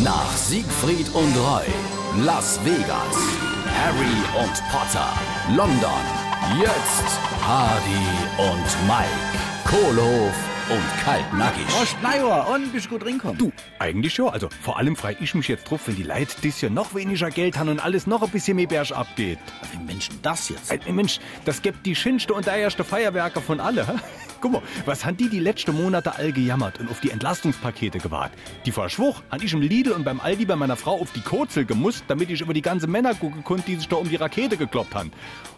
[0.00, 1.66] Nach Siegfried und Roy,
[2.24, 3.16] Las Vegas,
[3.66, 5.12] Harry und Potter,
[5.54, 6.02] London,
[6.58, 8.08] jetzt Hardy
[8.38, 9.08] und Mike,
[9.64, 10.34] Kohlhof
[10.70, 11.66] und Kaltnackig.
[11.68, 13.36] Prost, Neuer, und bist gut reinkommen?
[13.36, 14.30] Du, eigentlich schon.
[14.30, 17.30] Also vor allem frei ich mich jetzt drauf, wenn die Leute das ja noch weniger
[17.30, 19.38] Geld haben und alles noch ein bisschen mehr Berg abgeht.
[19.70, 20.72] Wie Mensch denn das jetzt?
[20.72, 23.86] Ey, Mensch, das gibt die schönste und eierste Feuerwerke von alle.
[24.42, 28.36] Guck mal, was haben die die letzten Monate all gejammert und auf die Entlastungspakete gewartet?
[28.66, 31.64] Die Verschwuch han ich im Lidl und beim Aldi bei meiner Frau auf die Kurzel
[31.64, 34.56] gemusst, damit ich über die ganze Männer gucken konnte, die sich da um die Rakete
[34.56, 35.12] gekloppt haben.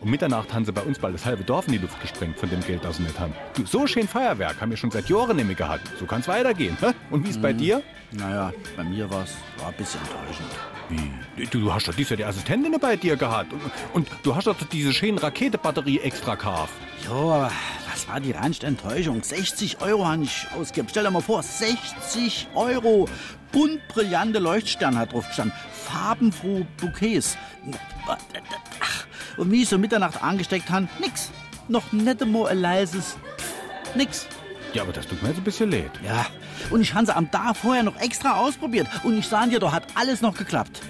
[0.00, 2.48] Um Mitternacht haben sie bei uns bald das halbe Dorf in die Luft gesprengt von
[2.48, 3.34] dem Geld, das sie nicht haben.
[3.54, 5.86] Du, so schön Feuerwerk haben wir schon seit Jahren nicht mehr gehabt.
[5.98, 6.74] So kann's weitergehen.
[6.80, 6.92] hä?
[7.10, 7.82] Und wie ist bei dir?
[8.12, 10.48] Naja, bei mir war's war ein bisschen enttäuschend.
[10.88, 11.44] Wie?
[11.46, 13.52] Du, du hast doch dieses Jahr die Assistentin bei dir gehabt.
[13.52, 13.60] Und,
[13.92, 16.72] und du hast doch diese schöne Raketebatterie extra gekauft.
[17.06, 17.52] Jo, aber
[18.00, 19.22] das war die reinste Enttäuschung.
[19.22, 20.88] 60 Euro habe ich ausgegeben.
[20.90, 23.06] Stell dir mal vor, 60 Euro.
[23.52, 25.52] Bunt brillante Leuchtstern hat drauf gestanden.
[25.72, 27.36] Farbenfrohe Bouquets.
[28.06, 28.16] Ach,
[29.36, 31.30] und wie ich so Mitternacht angesteckt habe, nix.
[31.68, 34.26] Noch nette ein leises Pff, nix.
[34.72, 35.90] Ja, aber das tut mir jetzt ein bisschen leid.
[36.02, 36.26] Ja,
[36.70, 38.88] und ich habe sie am Tag vorher noch extra ausprobiert.
[39.02, 40.80] Und ich sah dir, da hat alles noch geklappt.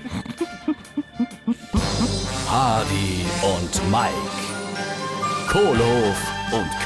[2.48, 4.14] Hardy und Mike,
[5.48, 6.39] Kohlhof und